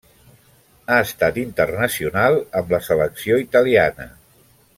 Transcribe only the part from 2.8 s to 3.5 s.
selecció